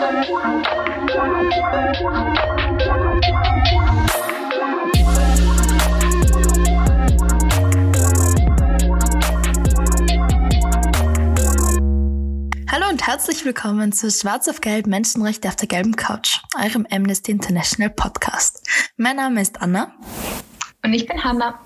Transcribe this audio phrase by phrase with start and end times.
[0.00, 0.08] Hallo
[12.88, 17.90] und herzlich willkommen zu Schwarz auf Gelb Menschenrechte auf der gelben Couch, eurem Amnesty International
[17.90, 18.66] Podcast.
[18.96, 19.92] Mein Name ist Anna.
[20.82, 21.60] Und ich bin Hanna.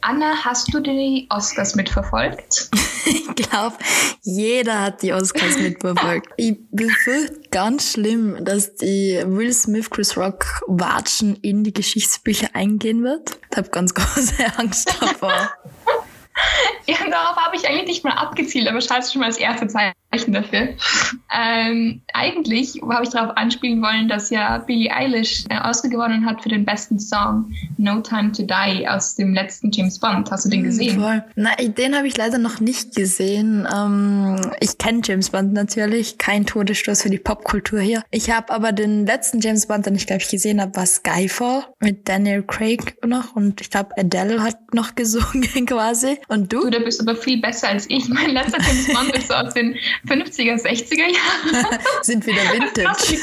[0.00, 2.68] Anna, hast du die Oscars mitverfolgt?
[3.36, 3.76] Ich glaube,
[4.22, 6.28] jeder hat die Oscars mitverfolgt.
[6.36, 13.04] Ich befürchte ganz schlimm, dass die Will Smith Chris Rock Watschen in die Geschichtsbücher eingehen
[13.04, 13.38] wird.
[13.50, 15.50] Ich habe ganz große Angst davor.
[16.86, 19.68] Ja, darauf habe ich eigentlich nicht mal abgezielt, aber schreibst du schon mal das erste
[19.68, 20.70] Zeichen dafür.
[21.34, 26.42] Ähm, eigentlich habe ich darauf anspielen wollen, dass ja Billie Eilish äh, Oscar gewonnen hat
[26.42, 30.30] für den besten Song No Time to Die aus dem letzten James Bond.
[30.30, 31.00] Hast du den hm, gesehen?
[31.00, 31.24] Voll.
[31.36, 33.66] Nein, den habe ich leider noch nicht gesehen.
[33.72, 38.02] Ähm, ich kenne James Bond natürlich, kein Todesstoß für die Popkultur hier.
[38.10, 41.64] Ich habe aber den letzten James Bond, den ich glaube ich gesehen habe, war Skyfall
[41.78, 46.18] mit Daniel Craig noch und ich glaube Adele hat noch gesungen quasi.
[46.32, 46.62] Und du?
[46.62, 48.08] Du, da bist aber viel besser als ich.
[48.08, 49.74] Mein letzter James Bond ist so aus den
[50.08, 51.78] 50er, 60er Jahren.
[52.02, 53.14] Sind wieder Vintage.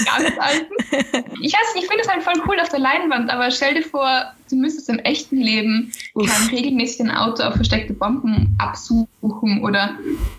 [1.42, 3.82] Ich weiß nicht, ich finde es halt voll cool auf der Leinwand, aber stell dir
[3.82, 9.92] vor, du müsstest im echten Leben kein regelmäßig ein Auto auf versteckte Bomben absuchen oder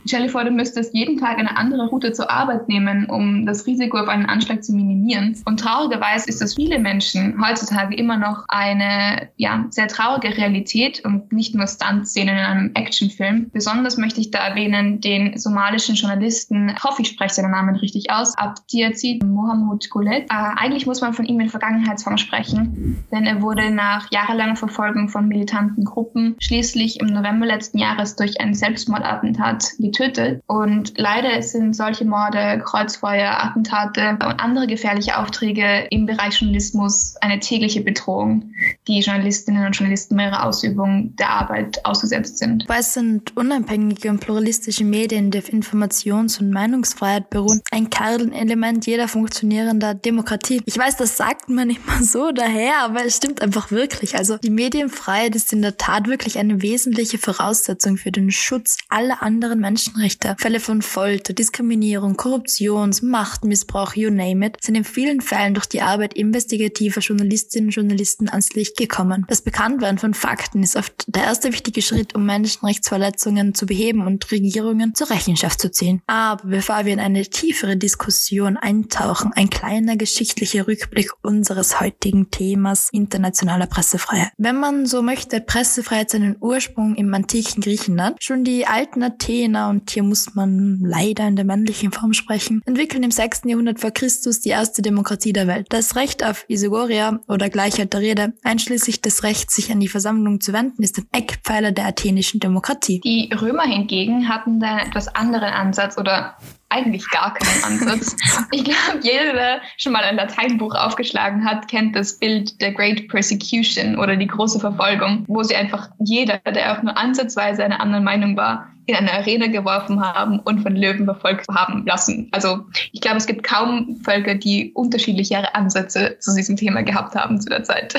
[0.06, 3.66] stell dir vor, du müsstest jeden Tag eine andere Route zur Arbeit nehmen, um das
[3.66, 5.36] Risiko auf einen Anschlag zu minimieren.
[5.44, 11.32] Und traurigerweise ist das viele Menschen heutzutage immer noch eine ja, sehr traurige Realität und
[11.32, 13.50] nicht nur Stunt-Szenen in einem Actionfilm.
[13.52, 18.10] Besonders möchte ich da erwähnen den somalischen Journalisten, ich hoffe, ich spreche seinen Namen richtig
[18.10, 20.24] aus, Abdiazid Mohamud Gulet.
[20.24, 24.56] Äh, eigentlich muss man von ihm in Vergangenheitsform sprechen, denn er wurde nach nach jahrelanger
[24.56, 30.42] Verfolgung von militanten Gruppen schließlich im November letzten Jahres durch ein Selbstmordattentat getötet.
[30.46, 37.40] Und leider sind solche Morde, Kreuzfeuer, Attentate und andere gefährliche Aufträge im Bereich Journalismus eine
[37.40, 38.52] tägliche Bedrohung,
[38.88, 42.64] die Journalistinnen und Journalisten bei ihrer Ausübung der Arbeit ausgesetzt sind.
[42.68, 49.08] Was sind unabhängige und pluralistische Medien, die auf Informations- und Meinungsfreiheit beruhen, ein Kernelement jeder
[49.08, 50.62] funktionierender Demokratie.
[50.64, 54.16] Ich weiß, das sagt man immer so daher, aber es stimmt einfach wirklich wirklich.
[54.16, 59.22] Also die Medienfreiheit ist in der Tat wirklich eine wesentliche Voraussetzung für den Schutz aller
[59.22, 60.36] anderen Menschenrechte.
[60.38, 65.82] Fälle von Folter, Diskriminierung, Korruption, Machtmissbrauch, you name it, sind in vielen Fällen durch die
[65.82, 69.26] Arbeit investigativer Journalistinnen und Journalisten ans Licht gekommen.
[69.28, 74.30] Das Bekanntwerden von Fakten ist oft der erste wichtige Schritt, um Menschenrechtsverletzungen zu beheben und
[74.30, 76.02] Regierungen zur Rechenschaft zu ziehen.
[76.06, 82.88] Aber bevor wir in eine tiefere Diskussion eintauchen, ein kleiner geschichtlicher Rückblick unseres heutigen Themas
[82.92, 84.32] internationaler Presse Pressefreiheit.
[84.36, 88.22] Wenn man so möchte, Pressefreiheit seinen Ursprung im antiken Griechenland.
[88.22, 93.02] Schon die alten Athener, und hier muss man leider in der männlichen Form sprechen, entwickeln
[93.02, 93.42] im 6.
[93.46, 95.66] Jahrhundert vor Christus die erste Demokratie der Welt.
[95.70, 100.42] Das Recht auf Isogoria oder Gleichheit der Rede, einschließlich des Rechts, sich an die Versammlung
[100.42, 103.00] zu wenden, ist ein Eckpfeiler der athenischen Demokratie.
[103.00, 106.36] Die Römer hingegen hatten da etwas anderen Ansatz oder
[106.70, 108.16] eigentlich gar keinen Ansatz.
[108.52, 113.08] Ich glaube, jeder, der schon mal ein Lateinbuch aufgeschlagen hat, kennt das Bild der Great
[113.08, 118.04] Persecution oder die große Verfolgung, wo sie einfach jeder, der auch nur ansatzweise einer anderen
[118.04, 122.28] Meinung war, in eine Arena geworfen haben und von Löwen verfolgt haben lassen.
[122.32, 127.40] Also ich glaube, es gibt kaum Völker, die unterschiedlichere Ansätze zu diesem Thema gehabt haben
[127.40, 127.94] zu der Zeit.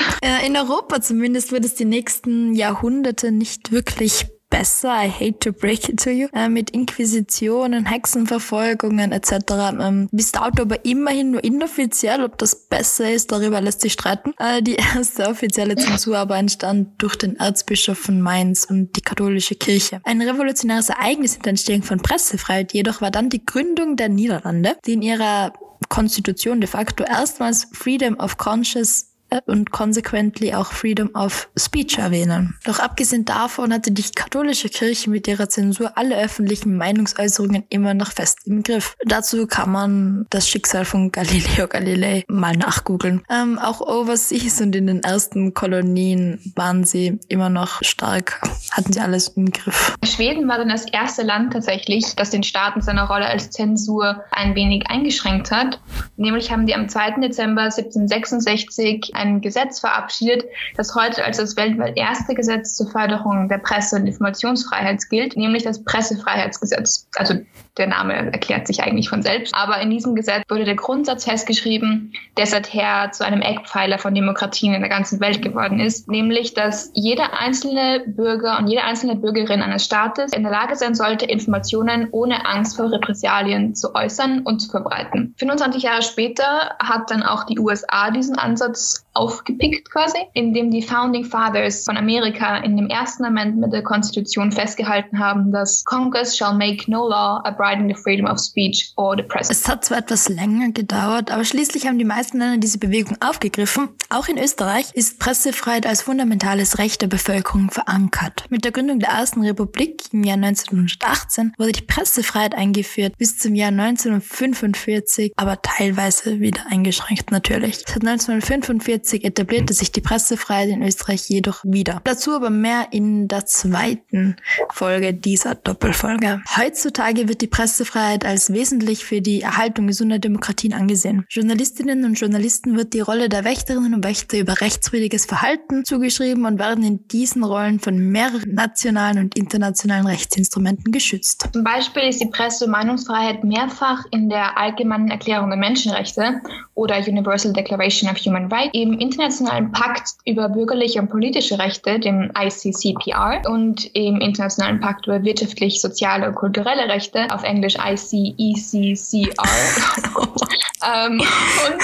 [0.46, 5.88] In Europa zumindest wird es die nächsten Jahrhunderte nicht wirklich besser, I hate to break
[5.88, 9.32] it to you, äh, mit Inquisitionen, Hexenverfolgungen etc.
[9.80, 14.34] Ähm, bis dato aber immerhin nur inoffiziell, ob das besser ist, darüber lässt sich streiten.
[14.38, 19.54] Äh, die erste offizielle Zensur aber entstand durch den Erzbischof von Mainz und die katholische
[19.54, 20.00] Kirche.
[20.04, 24.76] Ein revolutionäres Ereignis in der Entstehung von Pressefreiheit jedoch war dann die Gründung der Niederlande,
[24.86, 25.54] die in ihrer
[25.88, 29.11] Konstitution de facto erstmals Freedom of Conscious
[29.46, 32.56] und consequently auch Freedom of Speech erwähnen.
[32.64, 38.12] Doch abgesehen davon hatte die katholische Kirche mit ihrer Zensur alle öffentlichen Meinungsäußerungen immer noch
[38.12, 38.96] fest im Griff.
[39.04, 43.22] Dazu kann man das Schicksal von Galileo Galilei mal nachgoogeln.
[43.30, 48.40] Ähm, auch overseas und in den ersten Kolonien waren sie immer noch stark,
[48.70, 49.96] hatten sie alles im Griff.
[50.04, 54.54] Schweden war dann das erste Land tatsächlich, das den Staaten seiner Rolle als Zensur ein
[54.54, 55.80] wenig eingeschränkt hat.
[56.16, 57.20] Nämlich haben die am 2.
[57.20, 60.44] Dezember 1766 ein Gesetz verabschiedet,
[60.76, 65.62] das heute als das weltweit erste Gesetz zur Förderung der Presse- und Informationsfreiheit gilt, nämlich
[65.62, 67.08] das Pressefreiheitsgesetz.
[67.16, 67.34] Also
[67.78, 69.54] der Name erklärt sich eigentlich von selbst.
[69.54, 74.74] Aber in diesem Gesetz wurde der Grundsatz festgeschrieben, der seither zu einem Eckpfeiler von Demokratien
[74.74, 79.62] in der ganzen Welt geworden ist, nämlich, dass jeder einzelne Bürger und jede einzelne Bürgerin
[79.62, 84.60] eines Staates in der Lage sein sollte, Informationen ohne Angst vor Repressalien zu äußern und
[84.60, 85.34] zu verbreiten.
[85.38, 91.24] 25 Jahre später hat dann auch die USA diesen Ansatz aufgepickt quasi, indem die Founding
[91.24, 96.90] Fathers von Amerika in dem ersten Amendment der Konstitution festgehalten haben, dass Congress shall make
[96.90, 99.50] no law abriding the freedom of speech or the press.
[99.50, 103.90] Es hat zwar etwas länger gedauert, aber schließlich haben die meisten Länder diese Bewegung aufgegriffen.
[104.10, 108.46] Auch in Österreich ist Pressefreiheit als fundamentales Recht der Bevölkerung verankert.
[108.50, 113.54] Mit der Gründung der ersten Republik im Jahr 1918 wurde die Pressefreiheit eingeführt, bis zum
[113.54, 117.78] Jahr 1945, aber teilweise wieder eingeschränkt natürlich.
[117.86, 122.00] Seit 1945 1940 etablierte sich die Pressefreiheit in Österreich jedoch wieder.
[122.04, 124.36] Dazu aber mehr in der zweiten
[124.70, 126.42] Folge dieser Doppelfolge.
[126.56, 131.24] Heutzutage wird die Pressefreiheit als wesentlich für die Erhaltung gesunder Demokratien angesehen.
[131.28, 136.58] Journalistinnen und Journalisten wird die Rolle der Wächterinnen und Wächter über rechtswidriges Verhalten zugeschrieben und
[136.58, 141.48] werden in diesen Rollen von mehreren nationalen und internationalen Rechtsinstrumenten geschützt.
[141.52, 146.40] Zum Beispiel ist die Presse- und Meinungsfreiheit mehrfach in der Allgemeinen Erklärung der Menschenrechte
[146.74, 152.32] oder Universal Declaration of Human Rights im Internationalen Pakt über bürgerliche und politische Rechte, dem
[152.36, 159.32] ICCPR, und im Internationalen Pakt über wirtschaftlich, soziale und kulturelle Rechte, auf Englisch ICECCR,
[160.82, 161.82] ähm, und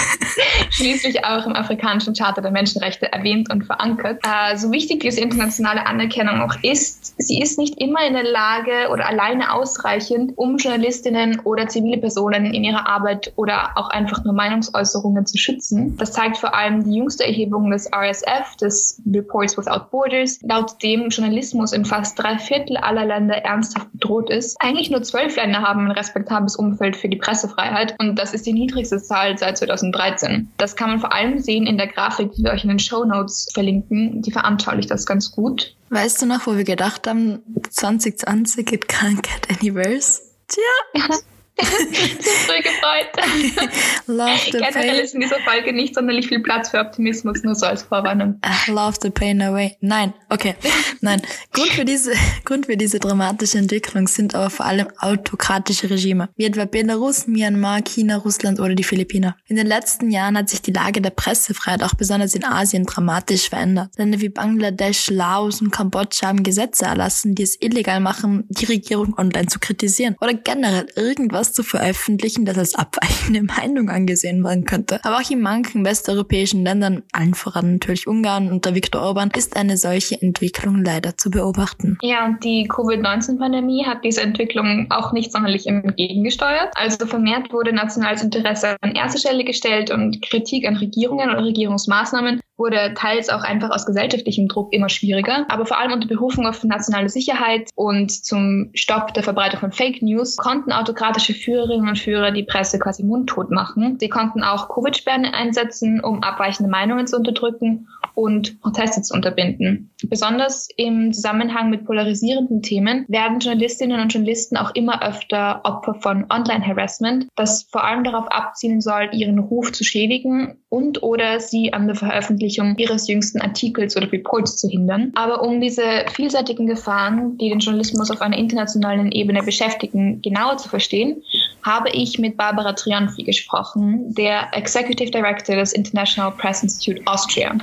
[0.70, 4.20] schließlich auch im Afrikanischen Charter der Menschenrechte erwähnt und verankert.
[4.24, 8.90] Äh, so wichtig diese internationale Anerkennung auch ist, sie ist nicht immer in der Lage
[8.92, 14.34] oder alleine ausreichend, um Journalistinnen oder zivile Personen in ihrer Arbeit oder auch einfach nur
[14.34, 15.96] Meinungsäußerungen zu schützen.
[15.96, 21.08] Das zeigt vor allem die jüngste Erhebung des RSF, des Reports Without Borders, laut dem
[21.08, 24.56] Journalismus in fast drei Viertel aller Länder ernsthaft bedroht ist.
[24.60, 28.52] Eigentlich nur zwölf Länder haben ein respektables Umfeld für die Pressefreiheit und das ist die
[28.52, 30.50] niedrigste Zahl seit 2013.
[30.56, 33.04] Das kann man vor allem sehen in der Grafik, die wir euch in den Show
[33.04, 34.22] Notes verlinken.
[34.22, 35.74] Die veranschaulicht das ganz gut.
[35.90, 37.40] Weißt du noch, wo wir gedacht haben,
[37.70, 40.20] 2020 it can't get any worse?
[40.48, 41.02] Tja.
[42.46, 43.70] früh gefreut.
[44.06, 45.04] Love the Generell pain.
[45.04, 48.40] ist in dieser Folge nicht sonderlich viel Platz für Optimismus, nur so als Vorwarnung.
[48.68, 49.76] love the pain away.
[49.80, 50.54] Nein, okay.
[51.00, 51.20] Nein.
[51.52, 52.12] Grund für diese,
[52.44, 57.82] Grund für diese dramatische Entwicklung sind aber vor allem autokratische Regime, wie etwa Belarus, Myanmar,
[57.82, 59.34] China, Russland oder die Philippinen.
[59.46, 63.48] In den letzten Jahren hat sich die Lage der Pressefreiheit auch besonders in Asien dramatisch
[63.48, 63.90] verändert.
[63.96, 69.18] Länder wie Bangladesch, Laos und Kambodscha haben Gesetze erlassen, die es illegal machen, die Regierung
[69.18, 74.64] online zu kritisieren oder generell irgendwas etwas zu veröffentlichen, das als abweichende Meinung angesehen werden
[74.64, 75.00] könnte.
[75.04, 79.76] Aber auch in manchen westeuropäischen Ländern, allen voran natürlich Ungarn unter Viktor Orban, ist eine
[79.76, 81.98] solche Entwicklung leider zu beobachten.
[82.02, 86.72] Ja, und die Covid-19-Pandemie hat diese Entwicklung auch nicht sonderlich entgegengesteuert.
[86.74, 92.40] Also vermehrt wurde nationales Interesse an erste Stelle gestellt und Kritik an Regierungen oder Regierungsmaßnahmen
[92.58, 95.46] wurde teils auch einfach aus gesellschaftlichem Druck immer schwieriger.
[95.48, 100.02] Aber vor allem unter Berufung auf nationale Sicherheit und zum Stopp der Verbreitung von Fake
[100.02, 103.98] News konnten autokratische Führerinnen und Führer die Presse quasi mundtot machen.
[104.00, 107.88] Sie konnten auch Covid-Sperren einsetzen, um abweichende Meinungen zu unterdrücken
[108.18, 109.90] und Proteste zu unterbinden.
[110.08, 116.26] Besonders im Zusammenhang mit polarisierenden Themen werden Journalistinnen und Journalisten auch immer öfter Opfer von
[116.28, 121.86] Online-Harassment, das vor allem darauf abzielen soll, ihren Ruf zu schädigen und oder sie an
[121.86, 125.12] der Veröffentlichung ihres jüngsten Artikels oder Reports zu hindern.
[125.14, 130.68] Aber um diese vielseitigen Gefahren, die den Journalismus auf einer internationalen Ebene beschäftigen, genauer zu
[130.68, 131.22] verstehen,
[131.62, 137.56] habe ich mit Barbara Trianfi gesprochen, der Executive Director des International Press Institute Austria.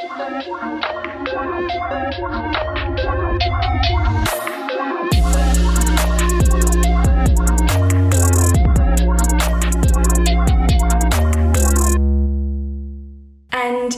[0.00, 0.08] And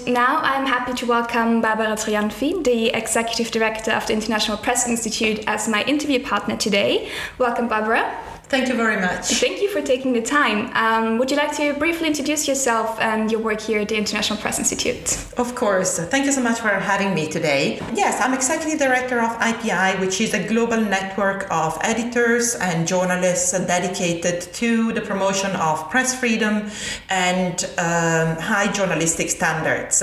[0.08, 5.44] now I'm happy to welcome Barbara Trionfi, the Executive Director of the International Press Institute,
[5.46, 7.12] as my interview partner today.
[7.38, 8.18] Welcome, Barbara.
[8.52, 9.40] Thank you very much.
[9.40, 10.58] Thank you for taking the time.
[10.74, 14.38] Um, would you like to briefly introduce yourself and your work here at the International
[14.38, 15.06] Press Institute?
[15.38, 15.98] Of course.
[15.98, 17.80] Thank you so much for having me today.
[17.94, 23.52] Yes, I'm Executive Director of IPI, which is a global network of editors and journalists
[23.52, 26.68] dedicated to the promotion of press freedom
[27.08, 30.02] and um, high journalistic standards.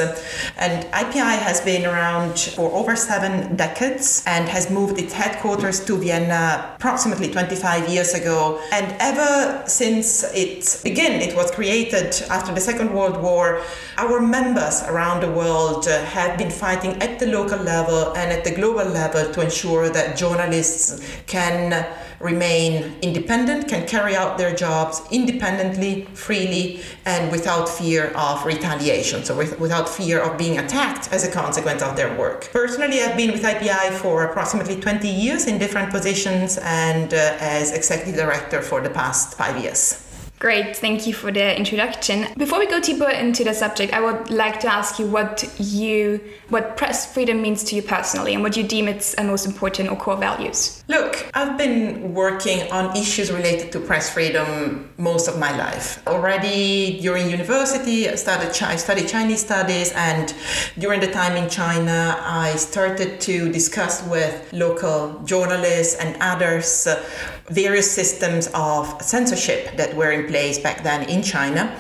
[0.58, 5.98] And IPI has been around for over seven decades and has moved its headquarters to
[5.98, 8.39] Vienna approximately 25 years ago
[8.72, 13.62] And ever since it began, it was created after the Second World War,
[13.98, 18.44] our members around the world uh, have been fighting at the local level and at
[18.44, 21.86] the global level to ensure that journalists can
[22.20, 29.36] remain independent, can carry out their jobs independently, freely, and without fear of retaliation, so
[29.36, 32.50] with, without fear of being attacked as a consequence of their work.
[32.52, 37.72] Personally, I've been with IPI for approximately 20 years in different positions and uh, as
[37.72, 40.09] executive director for the past five years.
[40.40, 42.26] Great, thank you for the introduction.
[42.38, 46.22] Before we go deeper into the subject, I would like to ask you what you
[46.48, 49.90] what press freedom means to you personally and what you deem its uh, most important
[49.90, 50.82] or core values.
[50.88, 56.02] Look, I've been working on issues related to press freedom most of my life.
[56.08, 60.34] Already during university, I started I studied Chinese studies and
[60.78, 67.04] during the time in China, I started to discuss with local journalists and others uh,
[67.50, 71.78] various systems of censorship that were in place back then in China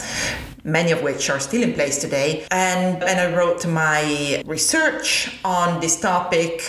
[0.64, 2.46] many of which are still in place today.
[2.52, 6.62] And, and I wrote my research on this topic.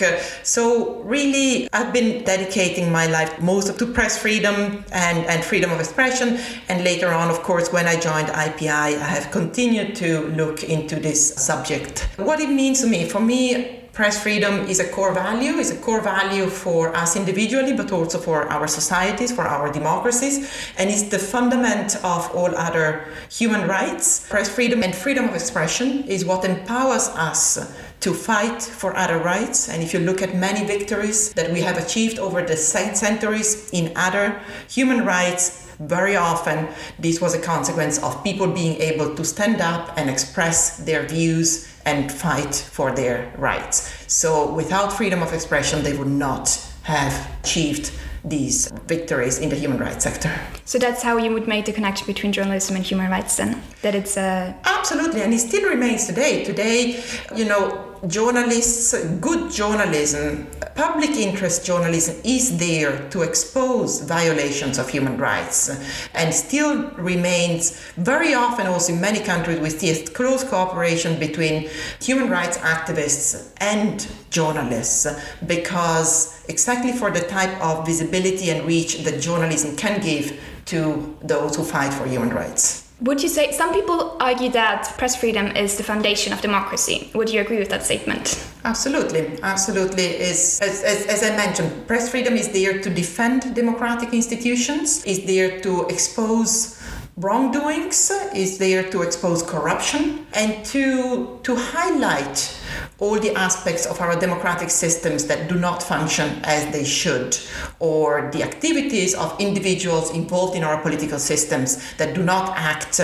[0.43, 5.71] So, really, I've been dedicating my life most of to press freedom and, and freedom
[5.71, 6.39] of expression.
[6.69, 10.95] And later on, of course, when I joined IPI, I have continued to look into
[10.95, 12.07] this subject.
[12.17, 15.77] What it means to me, for me, press freedom is a core value, is a
[15.77, 21.09] core value for us individually, but also for our societies, for our democracies, and is
[21.09, 24.27] the fundament of all other human rights.
[24.29, 29.69] Press freedom and freedom of expression is what empowers us to fight for other rights.
[29.69, 33.91] And if you look at many victories that we have achieved over the centuries in
[33.95, 36.67] other human rights, very often
[36.99, 41.70] this was a consequence of people being able to stand up and express their views
[41.85, 44.05] and fight for their rights.
[44.07, 46.49] So without freedom of expression, they would not
[46.83, 47.91] have achieved
[48.23, 50.31] these victories in the human rights sector.
[50.65, 53.61] So that's how you would make the connection between journalism and human rights then?
[53.81, 54.55] That it's a...
[54.63, 56.43] Absolutely, and it still remains today.
[56.43, 57.03] Today,
[57.35, 65.17] you know, journalists, good journalism, public interest journalism is there to expose violations of human
[65.17, 65.69] rights
[66.15, 71.69] and still remains very often also in many countries see close cooperation between
[72.01, 75.07] human rights activists and journalists
[75.45, 81.55] because exactly for the type of visibility and reach that journalism can give to those
[81.55, 82.90] who fight for human rights.
[83.01, 87.09] Would you say some people argue that press freedom is the foundation of democracy?
[87.15, 88.47] Would you agree with that statement?
[88.63, 90.03] Absolutely, absolutely.
[90.03, 95.25] Is as, as, as, I mentioned, press freedom is there to defend democratic institutions, is
[95.25, 96.79] there to expose
[97.17, 102.57] wrongdoings, is there to expose corruption, and to to highlight
[102.99, 107.37] all the aspects of our democratic systems that do not function as they should,
[107.79, 112.99] or the activities of individuals involved in our political systems that do not act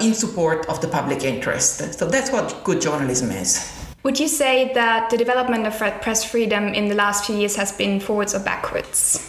[0.00, 1.98] in support of the public interest.
[1.98, 3.70] So that's what good journalism is.
[4.02, 7.70] Would you say that the development of press freedom in the last few years has
[7.70, 9.28] been forwards or backwards?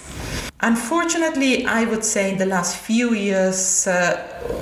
[0.64, 4.16] Unfortunately, I would say in the last few years, uh,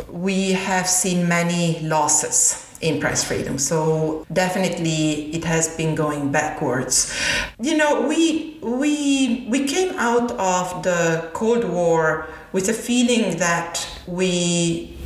[0.10, 3.60] we have seen many losses in press freedom.
[3.60, 7.15] So definitely it has been going backwards.
[7.60, 13.88] You know, we we we came out of the Cold War with a feeling that
[14.08, 14.98] we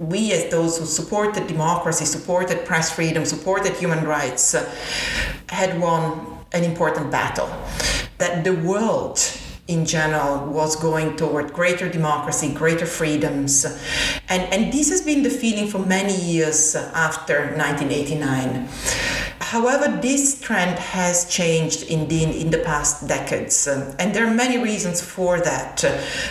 [0.00, 4.68] we as those who supported democracy, supported press freedom, supported human rights, uh,
[5.50, 7.48] had won an important battle.
[8.18, 9.20] That the world
[9.72, 13.64] in general was going toward greater democracy, greater freedoms.
[14.28, 18.68] And, and this has been the feeling for many years after 1989.
[19.40, 24.58] However, this trend has changed in the, in the past decades, and there are many
[24.58, 25.84] reasons for that.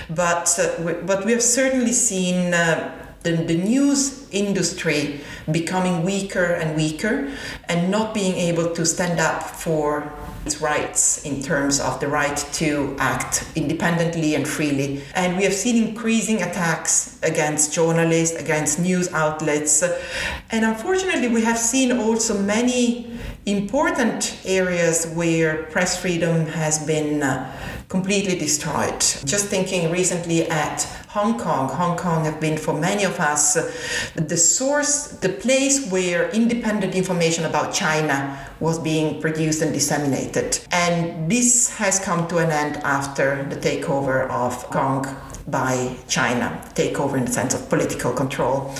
[0.09, 0.57] But,
[1.05, 5.21] but we have certainly seen uh, the, the news industry
[5.51, 7.31] becoming weaker and weaker
[7.69, 10.11] and not being able to stand up for
[10.59, 15.03] rights in terms of the right to act independently and freely.
[15.13, 19.83] And we have seen increasing attacks against journalists, against news outlets.
[20.51, 27.51] And unfortunately, we have seen also many important areas where press freedom has been uh,
[27.89, 28.99] completely destroyed.
[29.25, 31.67] Just thinking recently at Hong Kong.
[31.67, 33.71] Hong Kong have been for many of us uh,
[34.15, 40.59] the source, the place where independent information about China was being produced and disseminated.
[40.71, 46.61] And this has come to an end after the takeover of Hong Kong by China,
[46.73, 48.73] takeover in the sense of political control.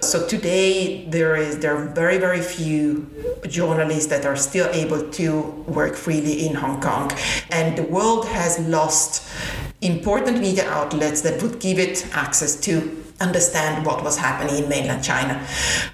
[0.00, 3.08] So today there is there are very very few
[3.48, 7.10] journalists that are still able to work freely in Hong Kong,
[7.50, 9.28] and the world has lost
[9.80, 15.04] important media outlets that would give it access to understand what was happening in mainland
[15.04, 15.46] China.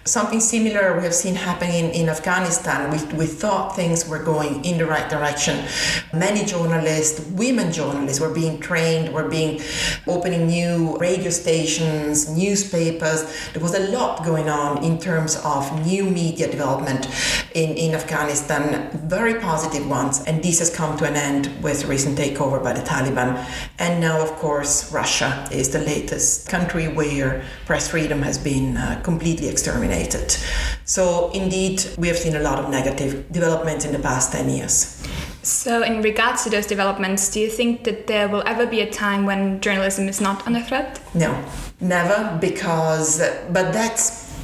[0.04, 2.90] Something similar we have seen happening in Afghanistan.
[2.90, 5.64] We, we thought things were going in the right direction.
[6.12, 9.60] Many journalists, women journalists, were being trained, were being
[10.06, 13.50] opening new radio stations, newspapers.
[13.52, 17.08] There was a lot going on in terms of new media development
[17.54, 20.22] in, in Afghanistan, very positive ones.
[20.26, 23.44] And this has come to an end with recent takeover by the Taliban.
[23.78, 28.76] And now, of course, Russia is the latest country where where press freedom has been
[28.76, 30.36] uh, completely exterminated.
[30.84, 35.02] So, indeed, we have seen a lot of negative developments in the past 10 years.
[35.42, 38.90] So, in regards to those developments, do you think that there will ever be a
[38.90, 41.00] time when journalism is not under threat?
[41.14, 41.44] No,
[41.80, 43.18] never, because,
[43.50, 44.34] but that's,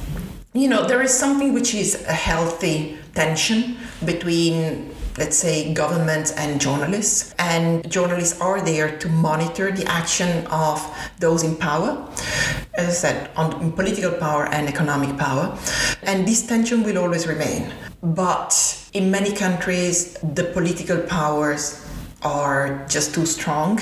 [0.53, 6.59] you know, there is something which is a healthy tension between let's say, governments and
[6.59, 7.33] journalists.
[7.39, 10.81] And journalists are there to monitor the action of
[11.19, 12.07] those in power,
[12.75, 15.57] as I said, on political power and economic power.
[16.03, 17.71] And this tension will always remain.
[18.01, 18.53] But
[18.93, 21.82] in many countries, the political powers
[22.23, 23.79] are just too strong.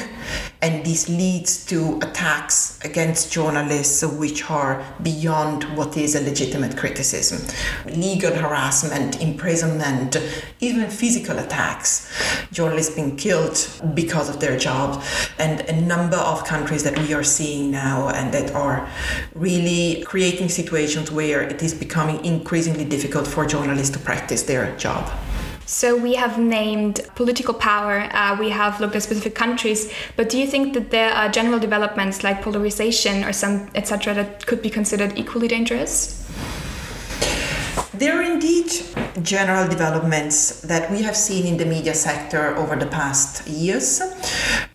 [0.62, 7.40] And this leads to attacks against journalists which are beyond what is a legitimate criticism.
[7.86, 10.18] Legal harassment imprisonment
[10.60, 12.12] even physical attacks.
[12.52, 15.04] Journalists being killed because of their job.
[15.40, 18.88] And a number of countries that we are seeing now and that are
[19.34, 25.12] really creating situations where it is becoming increasingly difficult for journalists to practice their job
[25.72, 30.38] so we have named political power, uh, we have looked at specific countries, but do
[30.38, 34.14] you think that there are general developments like polarization or some etc.
[34.14, 36.28] that could be considered equally dangerous?
[37.94, 38.70] There are indeed
[39.22, 44.02] general developments that we have seen in the media sector over the past years.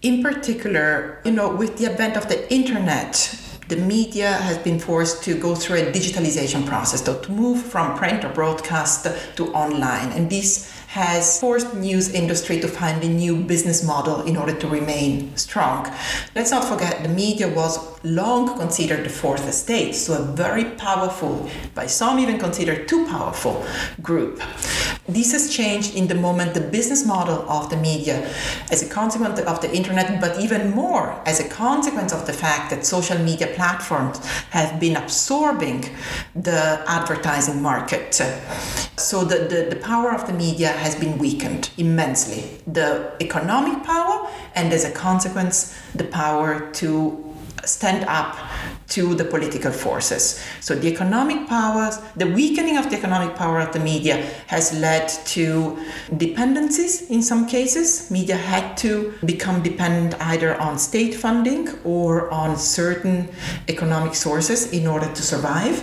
[0.00, 3.38] In particular, you know, with the advent of the internet,
[3.68, 7.98] the media has been forced to go through a digitalization process, so to move from
[7.98, 10.12] print or broadcast to online.
[10.12, 14.66] And this has forced news industry to find a new business model in order to
[14.66, 15.92] remain strong.
[16.34, 21.50] Let's not forget the media was long considered the fourth estate, so a very powerful,
[21.74, 23.66] by some even considered too powerful
[24.00, 24.40] group.
[25.08, 28.28] This has changed in the moment the business model of the media
[28.70, 32.70] as a consequence of the internet, but even more as a consequence of the fact
[32.70, 35.84] that social media platforms have been absorbing
[36.34, 38.14] the advertising market.
[38.96, 42.60] So the, the, the power of the media has been weakened immensely.
[42.66, 47.34] The economic power, and as a consequence, the power to
[47.64, 48.36] stand up
[48.88, 50.42] to the political forces.
[50.60, 55.08] So the economic powers, the weakening of the economic power of the media has led
[55.36, 55.78] to
[56.16, 58.10] dependencies in some cases.
[58.10, 63.28] Media had to become dependent either on state funding or on certain
[63.68, 65.82] economic sources in order to survive.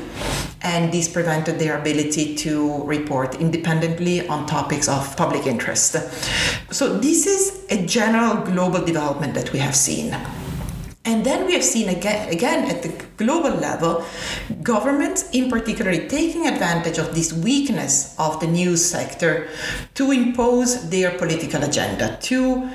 [0.62, 5.98] And this prevented their ability to report independently on topics of public interest.
[6.72, 10.16] So this is a general global development that we have seen.
[11.06, 14.06] And then we have seen again, again at the global level,
[14.62, 19.50] governments in particular taking advantage of this weakness of the news sector
[19.96, 22.70] to impose their political agenda, to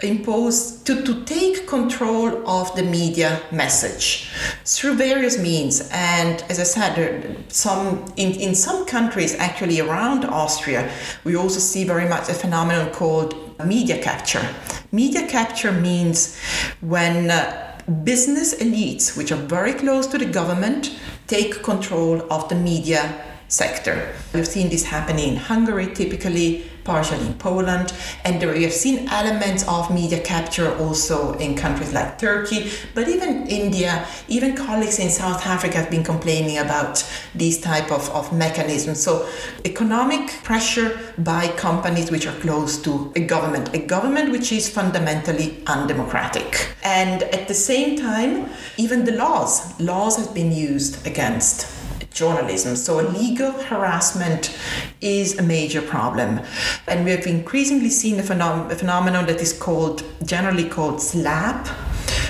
[0.00, 4.30] impose, to, to take control of the media message
[4.64, 5.88] through various means.
[5.90, 10.88] And as I said, some in, in some countries, actually around Austria,
[11.24, 13.34] we also see very much a phenomenon called
[13.66, 14.46] media capture.
[14.92, 16.38] Media capture means
[16.80, 17.71] when uh,
[18.04, 24.14] business elites, which are very close to the government, take control of the media sector.
[24.32, 27.92] We've seen this happening in Hungary typically, partially in Poland,
[28.24, 33.46] and we have seen elements of media capture also in countries like Turkey, but even
[33.46, 39.02] India, even colleagues in South Africa have been complaining about these type of, of mechanisms.
[39.02, 39.28] So
[39.64, 45.62] economic pressure by companies which are close to a government, a government which is fundamentally
[45.66, 46.74] undemocratic.
[46.82, 51.81] And at the same time, even the laws, laws have been used against
[52.12, 52.76] journalism.
[52.76, 54.56] So legal harassment
[55.00, 56.40] is a major problem.
[56.86, 61.66] And we have increasingly seen a, phenom- a phenomenon that is called, generally called SLAPP.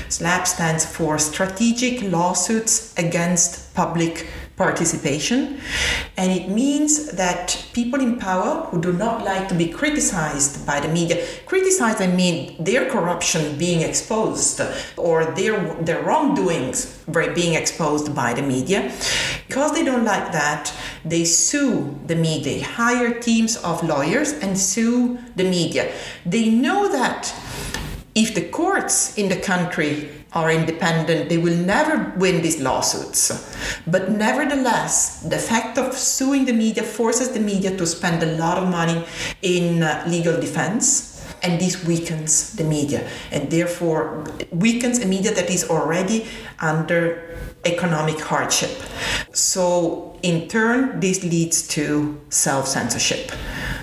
[0.09, 5.61] SLAPP stands for Strategic Lawsuits Against Public participation.
[6.17, 10.81] And it means that people in power who do not like to be criticized by
[10.81, 14.61] the media, criticized, I mean their corruption being exposed
[14.97, 17.03] or their, their wrongdoings
[17.35, 18.93] being exposed by the media,
[19.49, 20.73] because they don't like that,
[21.05, 25.93] they sue the media, they hire teams of lawyers and sue the media.
[26.27, 27.35] They know that
[28.15, 33.31] if the courts in the country are independent, they will never win these lawsuits.
[33.87, 38.59] But nevertheless, the fact of suing the media forces the media to spend a lot
[38.59, 39.05] of money
[39.43, 41.11] in uh, legal defense.
[41.45, 46.29] And this weakens the media and therefore weakens a media that is already
[46.61, 48.71] under economic hardship.
[49.33, 53.33] So, in turn, this leads to self censorship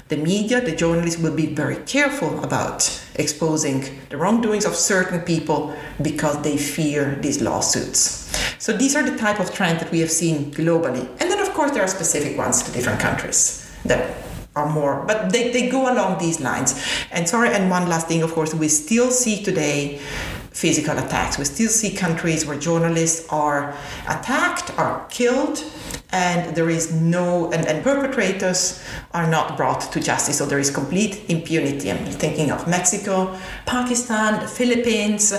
[0.10, 5.76] the media, the journalists will be very careful about exposing the wrongdoings of certain people
[6.02, 8.28] because they fear these lawsuits.
[8.58, 11.08] So these are the type of trends that we have seen globally.
[11.22, 14.15] And then of course there are specific ones to different countries that
[14.56, 16.84] are more but they, they go along these lines.
[17.12, 20.02] And sorry, and one last thing, of course, we still see today
[20.51, 21.38] physical attacks.
[21.38, 23.73] We still see countries where journalists are
[24.07, 25.63] attacked, are killed,
[26.12, 28.83] and there is no, and, and perpetrators
[29.13, 30.38] are not brought to justice.
[30.39, 31.91] So there is complete impunity.
[31.91, 35.33] I'm thinking of Mexico, Pakistan, the Philippines,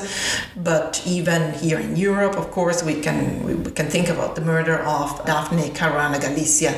[0.56, 4.78] but even here in Europe, of course, we can we can think about the murder
[4.78, 6.72] of Daphne Caruana Galizia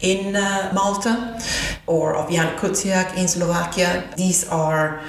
[0.00, 1.40] in uh, Malta,
[1.86, 4.04] or of Jan Kuciak in Slovakia.
[4.16, 5.00] These are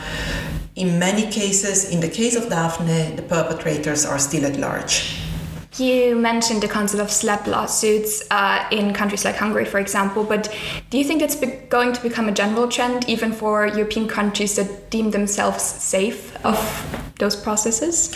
[0.79, 5.19] in many cases, in the case of Daphne, the perpetrators are still at large.
[5.77, 10.53] You mentioned the concept of SLAPP lawsuits uh, in countries like Hungary, for example, but
[10.89, 11.35] do you think it's
[11.69, 16.57] going to become a general trend even for European countries that deem themselves safe of
[17.19, 18.15] those processes?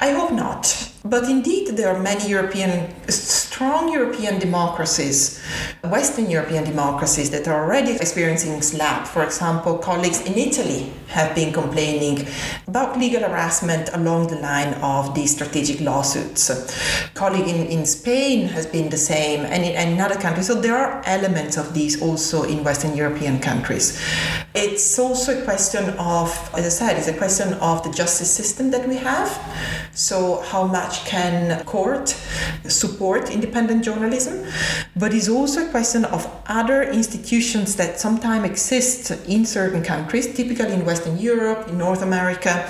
[0.00, 0.91] I hope not.
[1.04, 5.42] But indeed, there are many European, strong European democracies,
[5.82, 9.08] Western European democracies that are already experiencing SLAPP.
[9.08, 12.26] For example, colleagues in Italy have been complaining
[12.68, 16.50] about legal harassment along the line of these strategic lawsuits.
[17.14, 20.46] Colleague in, in Spain has been the same, and in, and in other countries.
[20.46, 24.00] So there are elements of these also in Western European countries.
[24.54, 28.70] It's also a question of, as I said, it's a question of the justice system
[28.70, 29.28] that we have.
[29.94, 32.08] So how much much can court
[32.68, 34.46] support independent journalism,
[34.96, 40.72] but it's also a question of other institutions that sometimes exist in certain countries, typically
[40.72, 42.68] in Western Europe, in North America,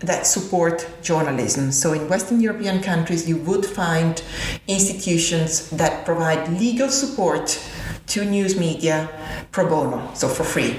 [0.00, 1.72] that support journalism.
[1.72, 4.22] So in Western European countries, you would find
[4.68, 7.58] institutions that provide legal support
[8.06, 9.08] to news media
[9.50, 10.76] pro bono, so for free.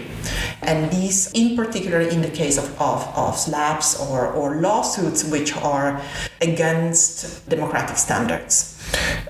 [0.62, 5.56] And these, in particular, in the case of, of, of SLAPPs or, or lawsuits which
[5.58, 6.02] are
[6.42, 8.74] against democratic standards.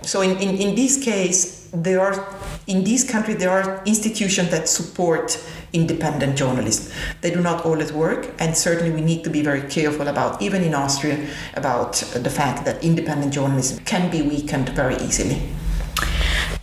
[0.03, 2.35] So in, in, in this case, there are
[2.67, 5.41] in this country there are institutions that support
[5.73, 6.93] independent journalists.
[7.21, 10.63] They do not always work, and certainly we need to be very careful about, even
[10.63, 15.41] in Austria, about the fact that independent journalism can be weakened very easily.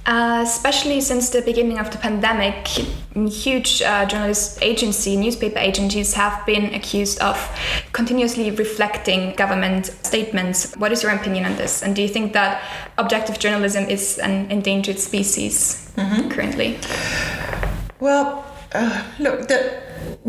[0.06, 2.68] Uh, especially since the beginning of the pandemic,
[3.14, 7.38] huge uh, journalist agency, newspaper agencies have been accused of
[7.92, 10.74] continuously reflecting government statements.
[10.76, 11.82] What is your opinion on this?
[11.82, 12.62] And do you think that
[12.98, 16.28] objective journalism is an endangered species mm-hmm.
[16.28, 16.78] currently?
[17.98, 19.80] Well, uh, look, the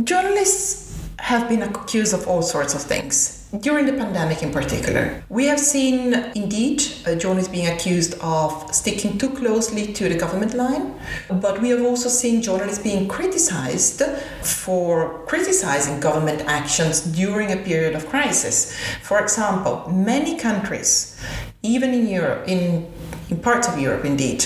[0.05, 5.23] journalists have been accused of all sorts of things during the pandemic in particular.
[5.29, 10.53] We have seen indeed uh, journalists being accused of sticking too closely to the government
[10.53, 10.95] line,
[11.29, 14.01] but we have also seen journalists being criticized
[14.41, 18.75] for criticizing government actions during a period of crisis.
[19.03, 21.19] For example, many countries,
[21.61, 22.91] even in Europe, in,
[23.29, 24.43] in parts of Europe indeed,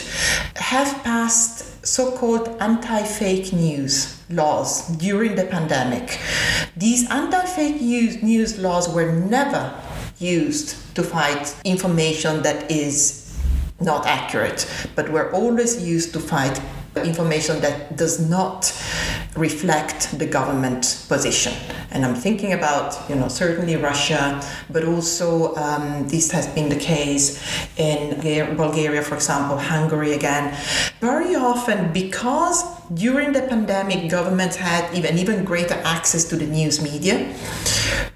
[0.55, 6.19] have passed so called anti fake news laws during the pandemic.
[6.77, 9.73] These anti fake news laws were never
[10.19, 13.37] used to fight information that is
[13.79, 16.61] not accurate, but were always used to fight
[16.95, 18.71] information that does not
[19.35, 21.53] reflect the government position.
[21.91, 26.75] And I'm thinking about, you know, certainly Russia, but also um, this has been the
[26.75, 27.41] case
[27.77, 28.19] in
[28.55, 30.55] Bulgaria, for example, Hungary again.
[30.99, 36.81] Very often, because during the pandemic, governments had even even greater access to the news
[36.81, 37.33] media,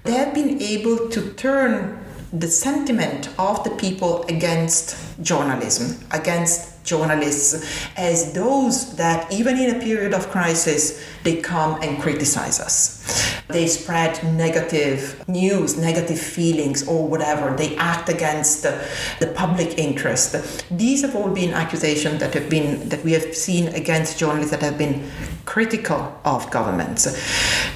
[0.04, 1.98] they have been able to turn
[2.32, 9.80] the sentiment of the people against journalism, against journalists as those that, even in a
[9.80, 13.02] period of crisis, they come and criticize us.
[13.48, 17.56] They spread negative news, negative feelings, or whatever.
[17.56, 18.86] They act against the,
[19.20, 20.36] the public interest.
[20.70, 24.62] These have all been accusations that have been that we have seen against journalists that
[24.62, 25.10] have been
[25.44, 27.06] critical of governments.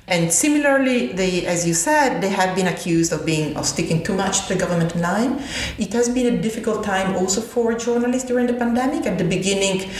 [0.07, 4.15] And similarly, they, as you said, they have been accused of being of sticking too
[4.15, 5.43] much to the government line.
[5.79, 9.07] It has been a difficult time also for journalists during the pandemic.
[9.07, 9.91] At the beginning,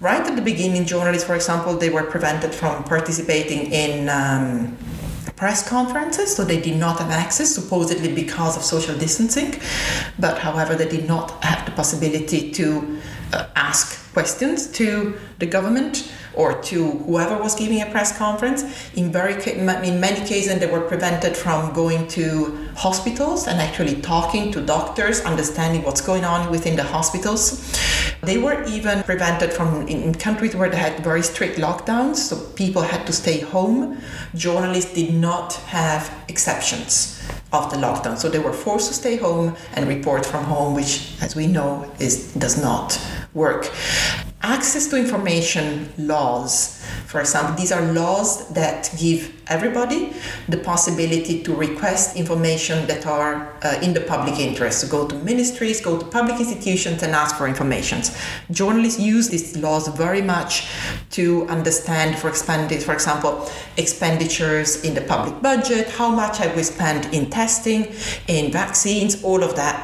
[0.00, 4.08] right at the beginning, journalists, for example, they were prevented from participating in.
[4.08, 4.76] Um,
[5.36, 9.52] press conferences, so they did not have access, supposedly because of social distancing.
[10.16, 12.98] But however, they did not have the possibility to
[13.32, 18.64] uh, ask questions to the government or to whoever was giving a press conference.
[18.94, 24.52] In very in many cases, they were prevented from going to hospitals and actually talking
[24.52, 27.44] to doctors, understanding what's going on within the hospitals.
[28.22, 32.82] They were even prevented from in countries where they had very strict lockdowns, so people
[32.82, 33.98] had to stay home.
[34.34, 39.54] Journalists did not have exceptions of the lockdown, so they were forced to stay home
[39.74, 42.98] and report from home, which, as we know, is does not
[43.34, 43.70] work
[44.44, 46.73] access to information laws,
[47.06, 50.12] for example, these are laws that give everybody
[50.48, 55.14] the possibility to request information that are uh, in the public interest, to go to
[55.16, 58.00] ministries, go to public institutions and ask for information.
[58.50, 60.68] Journalists use these laws very much
[61.10, 67.12] to understand, for for example, expenditures in the public budget, how much have we spent
[67.14, 67.92] in testing,
[68.28, 69.82] in vaccines, all of that.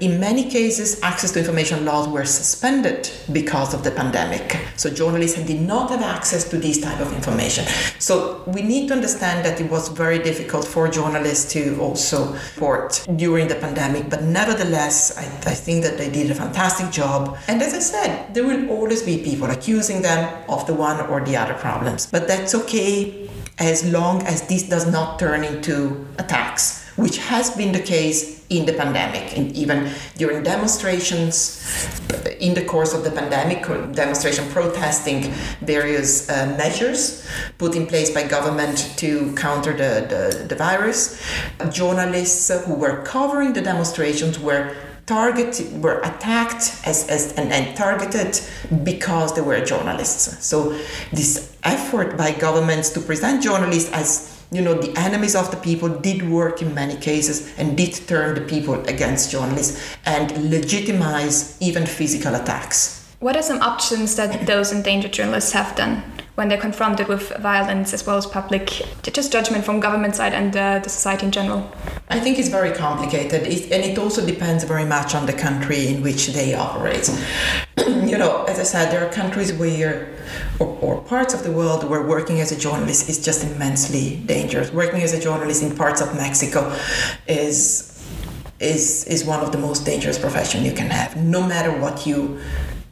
[0.00, 4.58] In many cases, access to information laws were suspended because of the pandemic.
[4.76, 7.64] So journalists did not have access to these type of information.
[7.98, 13.04] So we need to understand that it was very difficult for journalists to also report
[13.16, 17.36] during the pandemic, but nevertheless, I, I think that they did a fantastic job.
[17.48, 21.24] And as I said, there will always be people accusing them of the one or
[21.24, 26.83] the other problems, but that's okay as long as this does not turn into attacks
[26.96, 29.36] which has been the case in the pandemic.
[29.36, 31.60] And even during demonstrations
[32.40, 33.62] in the course of the pandemic
[33.94, 37.26] demonstration protesting various uh, measures
[37.58, 41.20] put in place by government to counter the, the, the virus
[41.72, 44.74] journalists who were covering the demonstrations were
[45.06, 48.40] targeted were attacked as, as and, and targeted
[48.84, 50.44] because they were journalists.
[50.44, 50.78] So
[51.12, 55.88] this effort by governments to present journalists as you know, the enemies of the people
[55.88, 61.86] did work in many cases and did turn the people against journalists and legitimize even
[61.86, 63.04] physical attacks.
[63.20, 66.02] What are some options that those endangered journalists have done
[66.34, 70.54] when they're confronted with violence as well as public just judgment from government side and
[70.56, 71.72] uh, the society in general?
[72.10, 75.88] I think it's very complicated, it, and it also depends very much on the country
[75.88, 77.08] in which they operate.
[78.24, 80.14] Know, as I said, there are countries where
[80.58, 84.72] or, or, parts of the world where working as a journalist is just immensely dangerous.
[84.72, 86.74] Working as a journalist in parts of Mexico
[87.28, 87.90] is
[88.60, 91.16] is is one of the most dangerous profession you can have.
[91.16, 92.40] No matter what you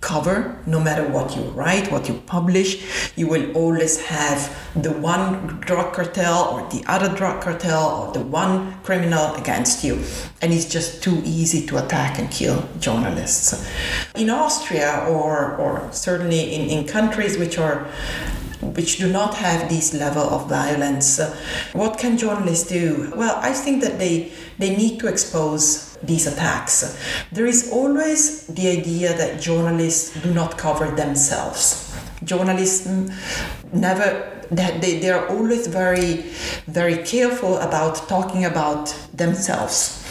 [0.02, 2.70] cover, no matter what you write, what you publish,
[3.16, 4.38] you will always have
[4.74, 10.02] the one drug cartel or the other drug cartel or the one criminal against you.
[10.42, 13.66] And it's just too easy to attack and kill journalists.
[14.16, 17.86] In Austria, or, or certainly in, in countries which are
[18.62, 21.18] which do not have this level of violence.
[21.18, 21.36] Uh,
[21.72, 23.12] what can journalists do?
[23.16, 26.96] Well, I think that they, they need to expose these attacks.
[27.32, 31.92] There is always the idea that journalists do not cover themselves.
[32.24, 32.86] Journalists
[33.72, 36.24] never that they, they are always very
[36.66, 40.02] very careful about talking about themselves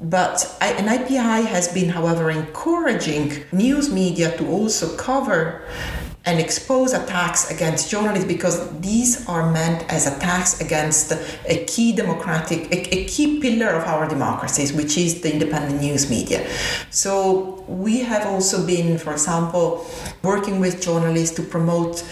[0.00, 5.62] but I, an IPI has been however encouraging news media to also cover
[6.28, 11.10] and expose attacks against journalists because these are meant as attacks against
[11.46, 16.10] a key democratic, a, a, key pillar of our democracies, which is the independent news
[16.10, 16.46] media.
[16.90, 19.86] So we have also been, for example,
[20.22, 22.04] working with journalists to promote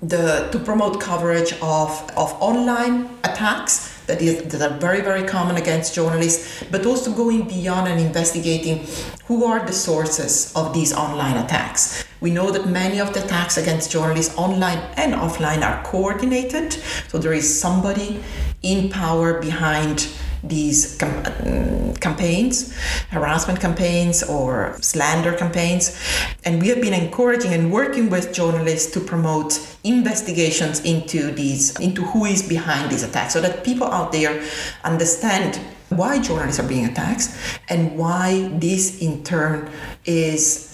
[0.00, 5.56] the to promote coverage of, of online attacks that, is, that are very, very common
[5.56, 8.86] against journalists, but also going beyond and investigating
[9.26, 12.04] who are the sources of these online attacks.
[12.20, 16.72] We know that many of the attacks against journalists online and offline are coordinated,
[17.08, 18.22] so there is somebody
[18.62, 20.08] in power behind
[20.48, 22.76] these com- uh, campaigns,
[23.10, 26.00] harassment campaigns or slander campaigns.
[26.44, 32.02] And we have been encouraging and working with journalists to promote investigations into these, into
[32.02, 34.42] who is behind these attacks, so that people out there
[34.84, 37.28] understand why journalists are being attacked
[37.68, 39.70] and why this in turn
[40.04, 40.65] is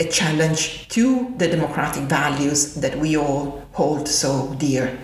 [0.00, 4.98] a challenge to the democratic values that we all hold so dear.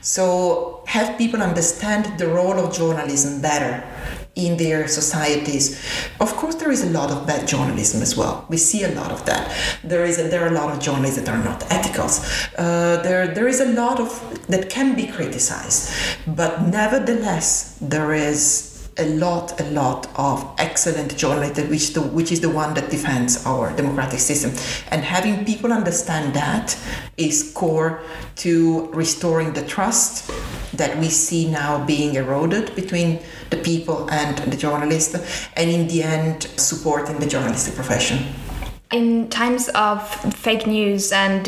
[0.00, 3.82] So, have people understand the role of journalism better
[4.34, 5.78] in their societies.
[6.20, 8.46] Of course, there is a lot of bad journalism as well.
[8.48, 9.54] We see a lot of that.
[9.84, 12.08] There is a, there are a lot of journalists that are not ethical.
[12.56, 14.10] Uh, there there is a lot of
[14.48, 15.92] that can be criticized,
[16.26, 22.40] but nevertheless, there is a lot, a lot of excellent journalism, which, the, which is
[22.40, 24.50] the one that defends our democratic system.
[24.90, 26.76] And having people understand that
[27.16, 28.02] is core
[28.36, 30.30] to restoring the trust
[30.74, 35.14] that we see now being eroded between the people and the journalist,
[35.56, 38.18] and in the end, supporting the journalistic profession.
[38.92, 41.46] In times of fake news and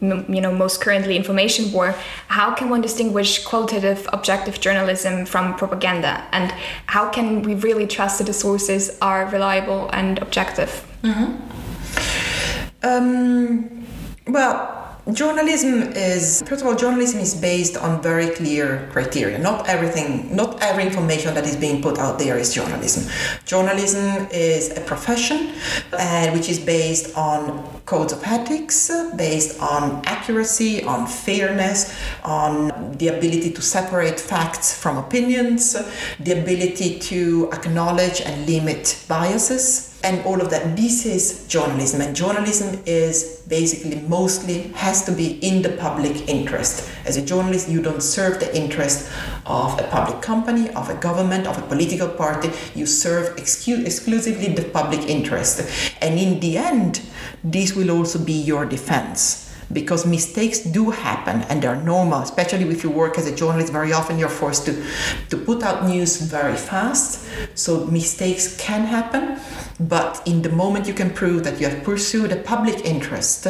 [0.00, 1.96] you know most currently information war,
[2.28, 6.52] how can one distinguish qualitative objective journalism from propaganda and
[6.86, 10.86] how can we really trust that the sources are reliable and objective?
[11.02, 11.54] Mm-hmm.
[12.84, 13.86] Um,
[14.28, 19.38] well, Journalism is, first of all, journalism is based on very clear criteria.
[19.38, 23.12] Not everything, not every information that is being put out there is journalism.
[23.44, 25.52] Journalism is a profession
[25.98, 33.08] and which is based on codes of ethics, based on accuracy, on fairness, on the
[33.08, 35.76] ability to separate facts from opinions,
[36.18, 40.76] the ability to acknowledge and limit biases and all of that.
[40.76, 46.88] This is journalism, and journalism is basically mostly has to be in the public interest.
[47.06, 49.10] As a journalist, you don't serve the interest
[49.46, 52.50] of a public company, of a government, of a political party.
[52.74, 55.62] You serve excu- exclusively the public interest,
[56.00, 57.00] and in the end,
[57.42, 62.82] this will also be your defense because mistakes do happen and they're normal especially if
[62.84, 64.84] you work as a journalist very often you're forced to
[65.30, 69.38] to put out news very fast so mistakes can happen
[69.80, 73.44] but in the moment you can prove that you have pursued a public interest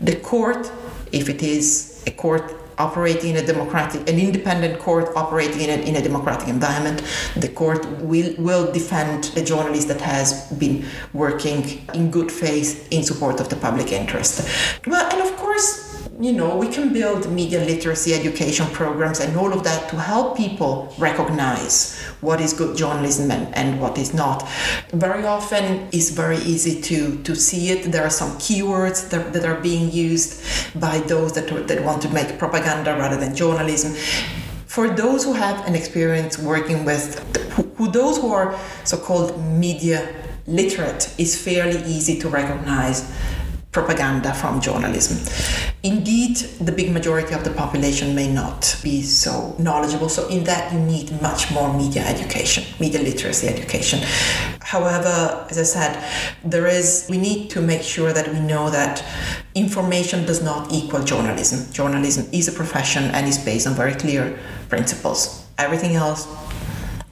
[0.00, 0.70] the court
[1.12, 5.82] if it is a court operating in a democratic, an independent court operating in a,
[5.82, 7.02] in a democratic environment.
[7.36, 13.02] The court will, will defend a journalist that has been working in good faith in
[13.02, 14.48] support of the public interest.
[14.86, 15.25] Well, and
[16.20, 20.36] you know, we can build media literacy education programs and all of that to help
[20.36, 24.48] people recognize what is good journalism and, and what is not.
[24.92, 27.92] Very often it's very easy to, to see it.
[27.92, 30.42] There are some keywords that, that are being used
[30.80, 33.94] by those that, that want to make propaganda rather than journalism
[34.66, 37.18] for those who have an experience working with
[37.78, 40.14] who, those who are so-called media
[40.46, 43.10] literate it's fairly easy to recognize
[43.76, 45.16] propaganda from journalism.
[45.82, 46.36] Indeed,
[46.68, 50.80] the big majority of the population may not be so knowledgeable, so in that you
[50.80, 53.98] need much more media education, media literacy education.
[54.62, 55.92] However, as I said,
[56.42, 59.04] there is we need to make sure that we know that
[59.54, 61.58] information does not equal journalism.
[61.80, 64.38] Journalism is a profession and is based on very clear
[64.70, 65.44] principles.
[65.58, 66.26] Everything else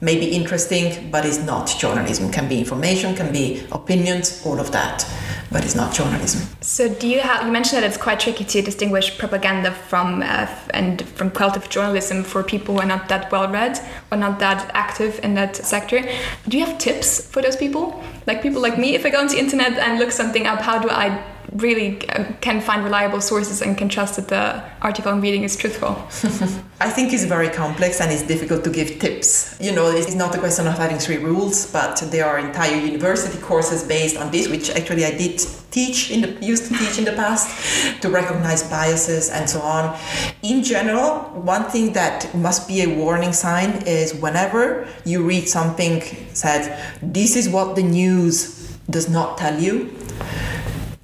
[0.05, 2.31] may be interesting, but is not journalism.
[2.31, 5.05] Can be information, can be opinions, all of that
[5.51, 6.41] but it's not journalism.
[6.61, 7.45] So, do you have?
[7.45, 12.23] You mentioned that it's quite tricky to distinguish propaganda from uh, and from qualitative journalism
[12.23, 13.79] for people who are not that well read
[14.11, 16.01] or not that active in that sector.
[16.47, 18.03] Do you have tips for those people?
[18.27, 20.79] Like people like me, if I go on the internet and look something up, how
[20.79, 21.95] do I really
[22.41, 25.89] can find reliable sources and can trust that the article I'm reading is truthful?
[26.79, 29.57] I think it's very complex and it's difficult to give tips.
[29.61, 33.39] You know, it's not a question of having three rules, but there are entire university
[33.41, 37.05] courses based on this, which actually I did teach in the used to teach in
[37.05, 39.97] the past to recognize biases and so on.
[40.41, 46.01] In general, one thing that must be a warning sign is whenever you read something
[46.33, 46.63] said,
[47.01, 49.91] this is what the news does not tell you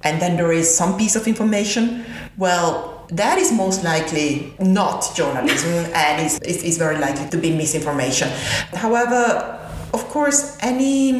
[0.04, 2.04] and then there is some piece of information,
[2.36, 7.54] well, that is most likely not journalism and is, is, is very likely to be
[7.54, 8.28] misinformation.
[8.74, 9.58] However,
[9.92, 11.10] of course, any,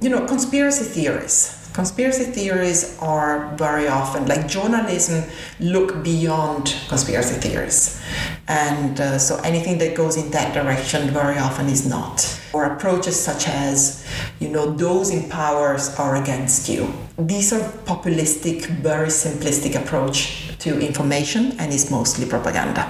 [0.00, 5.22] you know, conspiracy theories conspiracy theories are very often like journalism
[5.60, 8.02] look beyond conspiracy theories.
[8.48, 13.18] And uh, so anything that goes in that direction very often is not or approaches
[13.18, 14.06] such as
[14.40, 16.92] you know those in powers are against you.
[17.18, 22.84] These are populistic very simplistic approach to information and is mostly propaganda.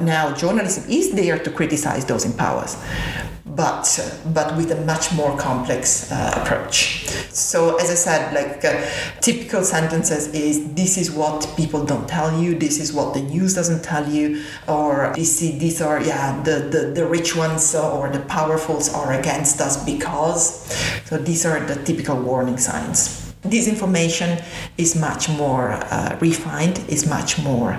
[0.00, 2.76] Now journalism is there to criticize those in powers
[3.56, 3.84] but
[4.34, 7.06] but with a much more complex uh, approach.
[7.30, 8.84] So as I said, like uh,
[9.20, 13.54] typical sentences is this is what people don't tell you, this is what the news
[13.54, 18.20] doesn't tell you, or this these are yeah the, the the rich ones or the
[18.20, 20.66] powerfuls are against us because.
[21.06, 24.38] So these are the typical warning signs this information
[24.78, 27.78] is much more uh, refined, is much more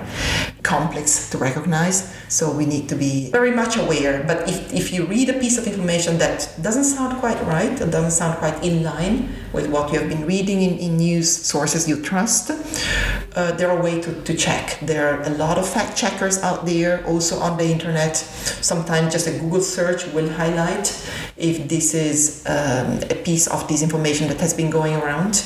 [0.62, 2.14] complex to recognize.
[2.28, 4.24] So we need to be very much aware.
[4.26, 7.86] But if, if you read a piece of information that doesn't sound quite right, or
[7.86, 11.88] doesn't sound quite in line with what you have been reading in, in news sources
[11.88, 14.78] you trust, uh, there are ways to, to check.
[14.82, 18.16] There are a lot of fact checkers out there, also on the internet.
[18.16, 20.88] Sometimes just a Google search will highlight
[21.36, 25.44] if this is um, a piece of disinformation that has been going around.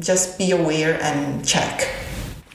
[0.00, 2.05] Just be aware and check.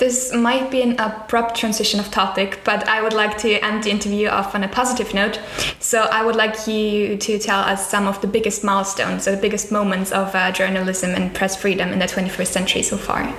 [0.01, 3.91] This might be an abrupt transition of topic, but I would like to end the
[3.91, 5.39] interview off on a positive note.
[5.79, 9.41] So I would like you to tell us some of the biggest milestones or the
[9.41, 13.31] biggest moments of uh, journalism and press freedom in the 21st century so far.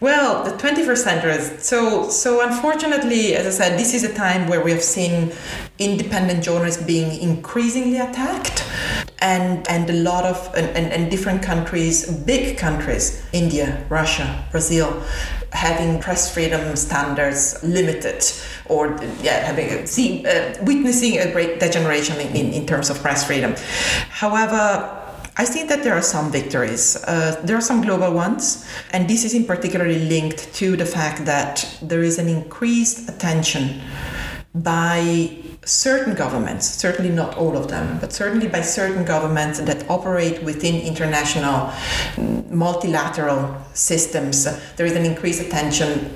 [0.00, 2.40] Well, the 21st century is so so.
[2.40, 5.32] Unfortunately, as I said, this is a time where we have seen
[5.78, 8.64] independent journalists being increasingly attacked,
[9.20, 15.02] and and a lot of and, and, and different countries, big countries, India, Russia, Brazil,
[15.56, 18.22] having press freedom standards limited
[18.66, 23.24] or yeah having see, uh, witnessing a great degeneration in, in, in terms of press
[23.26, 23.54] freedom
[24.10, 25.02] however
[25.38, 26.96] I think that there are some victories.
[26.96, 31.26] Uh, there are some global ones, and this is in particularly linked to the fact
[31.26, 33.82] that there is an increased attention
[34.54, 35.36] by
[35.66, 40.80] certain governments, certainly not all of them, but certainly by certain governments that operate within
[40.80, 41.72] international
[42.50, 44.44] multilateral systems,
[44.76, 46.10] there is an increased attention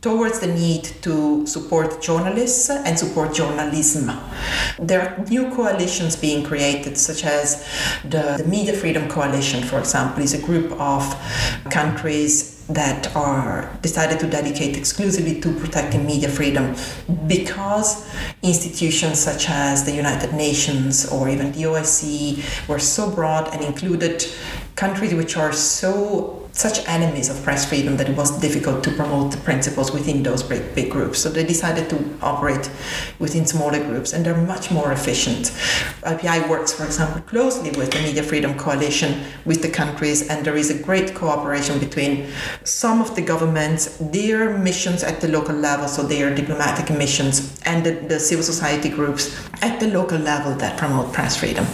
[0.00, 4.10] towards the need to support journalists and support journalism.
[4.78, 7.66] There are new coalitions being created, such as
[8.04, 11.02] the, the, Media Freedom Coalition, for example, is a group of
[11.70, 16.74] countries that are decided to dedicate exclusively to protecting media freedom
[17.26, 18.08] because
[18.42, 24.24] institutions such as the United Nations or even the OSCE were so broad and included
[24.76, 29.32] countries which are so such enemies of press freedom that it was difficult to promote
[29.32, 31.18] the principles within those big, big groups.
[31.18, 32.70] So they decided to operate
[33.18, 35.52] within smaller groups and they're much more efficient.
[36.02, 40.56] IPI works, for example, closely with the Media Freedom Coalition with the countries, and there
[40.56, 42.28] is a great cooperation between
[42.64, 47.84] some of the governments, their missions at the local level, so their diplomatic missions, and
[47.86, 51.64] the, the civil society groups at the local level that promote press freedom.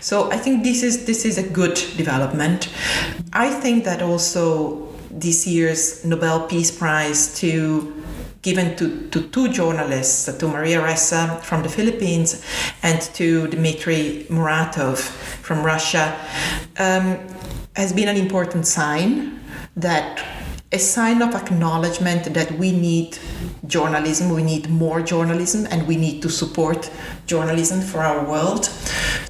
[0.00, 2.68] So I think this is this is a good development.
[3.32, 4.19] I think that also
[5.10, 8.00] this year's Nobel Peace Prize to
[8.42, 12.42] given to, to two journalists, to Maria Ressa from the Philippines
[12.82, 16.18] and to Dmitry Muratov from Russia,
[16.78, 17.18] um,
[17.76, 19.40] has been an important sign
[19.76, 20.24] that
[20.72, 23.18] a sign of acknowledgement that we need
[23.66, 26.90] journalism, we need more journalism, and we need to support
[27.26, 28.70] journalism for our world.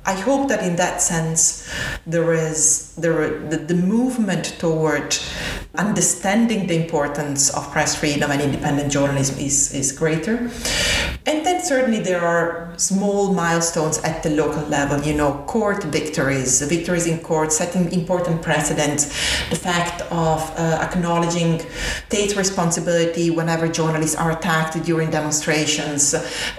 [0.04, 1.70] I hope that in that sense
[2.06, 5.16] there is there the, the movement toward
[5.76, 10.50] understanding the importance of press freedom and independent journalism is, is greater.
[11.30, 16.60] And then certainly there are small milestones at the local level, you know, court victories,
[16.62, 19.04] victories in court, setting important precedents,
[19.48, 21.60] the fact of uh, acknowledging
[22.08, 26.10] state responsibility whenever journalists are attacked during demonstrations,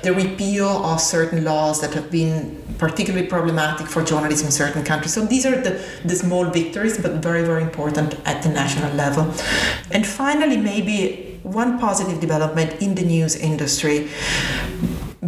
[0.04, 5.14] the repeal of certain laws that have been particularly problematic for journalism in certain countries.
[5.14, 9.34] So these are the, the small victories, but very, very important at the national level.
[9.92, 14.10] And finally, maybe one positive development in the news industry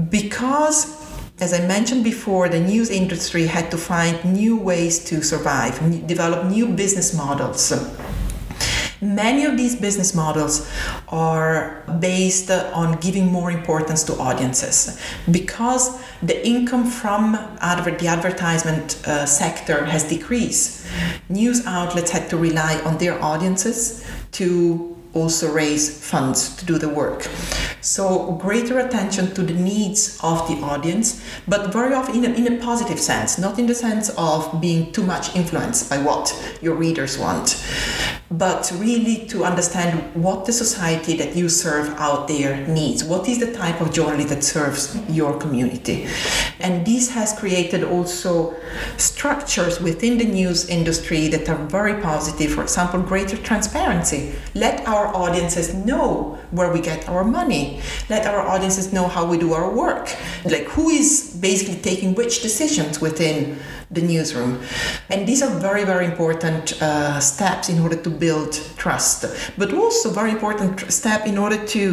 [0.10, 1.04] because
[1.40, 6.46] as I mentioned before, the news industry had to find new ways to survive, develop
[6.46, 7.74] new business models.
[9.02, 10.72] Many of these business models
[11.10, 14.98] are based on giving more importance to audiences
[15.30, 20.86] because the income from adver- the advertisement uh, sector has decreased.
[21.28, 26.90] News outlets had to rely on their audiences to also raise funds to do the
[26.90, 27.28] work.
[27.82, 32.54] So, greater attention to the needs of the audience, but very often in a, in
[32.54, 36.76] a positive sense, not in the sense of being too much influenced by what your
[36.76, 37.62] readers want
[38.34, 43.04] but really to understand what the society that you serve out there needs.
[43.04, 46.08] What is the type of journalism that serves your community?
[46.60, 48.56] And this has created also
[48.98, 52.54] structures within the news industry that are very positive.
[52.54, 54.34] For example, greater transparency.
[54.56, 57.82] Let our audiences know where we get our money.
[58.10, 60.16] Let our audiences know how we do our work.
[60.44, 63.60] Like who is basically taking which decisions within
[63.94, 64.62] the newsroom.
[65.10, 69.26] And these are very, very important uh, steps in order to build trust,
[69.58, 71.84] but also very important step in order to,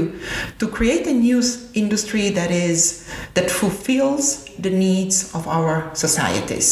[0.61, 6.69] to create a news industry that is that fulfills the needs of our societies.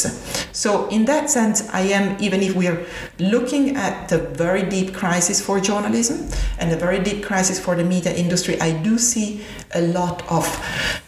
[0.53, 2.85] So in that sense, I am even if we are
[3.19, 6.29] looking at the very deep crisis for journalism
[6.59, 9.45] and a very deep crisis for the media industry, I do see
[9.75, 10.45] a lot of,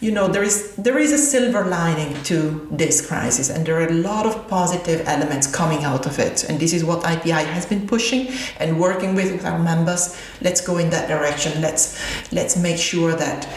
[0.00, 3.88] you know, there is there is a silver lining to this crisis, and there are
[3.88, 6.44] a lot of positive elements coming out of it.
[6.44, 8.28] And this is what IPI has been pushing
[8.58, 10.16] and working with, with our members.
[10.40, 11.60] Let's go in that direction.
[11.60, 11.98] Let's
[12.32, 13.48] let's make sure that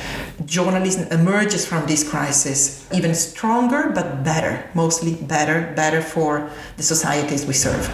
[0.46, 7.46] journalism emerges from this crisis even stronger, but better, mostly better, better for the societies
[7.46, 7.90] we serve.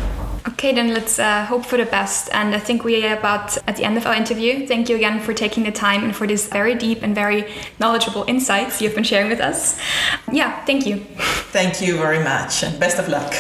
[0.48, 2.30] Okay, then let's uh, hope for the best.
[2.34, 4.66] And I think we are about at the end of our interview.
[4.68, 8.24] Thank you again for taking the time and for these very deep and very knowledgeable
[8.28, 9.80] insights you've been sharing with us.
[10.32, 11.06] Yeah, thank you.
[11.52, 13.34] Thank you very much and best of luck.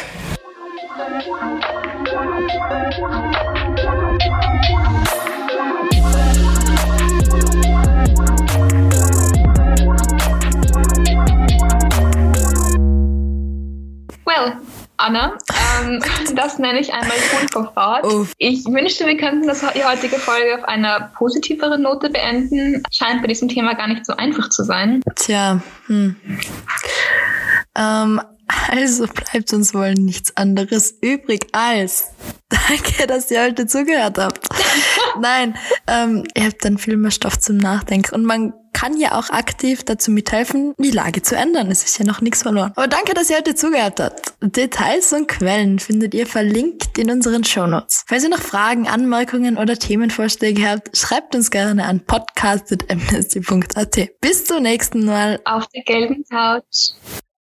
[14.99, 15.37] Anna,
[15.81, 16.01] ähm,
[16.35, 18.05] das nenne ich einmal Grundverfahrt.
[18.05, 18.33] Uff.
[18.37, 22.83] Ich wünschte, wir könnten das, die heutige Folge auf einer positiveren Note beenden.
[22.91, 25.01] Scheint bei diesem Thema gar nicht so einfach zu sein.
[25.15, 26.15] Tja, hm.
[27.75, 28.21] Ähm,
[28.71, 32.11] also bleibt uns wohl nichts anderes übrig als
[32.49, 34.47] danke, dass ihr heute zugehört habt.
[35.19, 35.55] Nein,
[35.87, 39.83] ähm, ihr habt dann viel mehr Stoff zum Nachdenken und man kann ja auch aktiv
[39.83, 41.71] dazu mithelfen, die Lage zu ändern.
[41.71, 42.71] Es ist ja noch nichts verloren.
[42.75, 44.33] Aber danke, dass ihr heute zugehört habt.
[44.41, 48.05] Details und Quellen findet ihr verlinkt in unseren Shownotes.
[48.07, 54.21] Falls ihr noch Fragen, Anmerkungen oder Themenvorschläge habt, schreibt uns gerne an podcast.amnesty.at.
[54.21, 55.41] Bis zum nächsten Mal.
[55.45, 56.93] Auf der gelben Couch.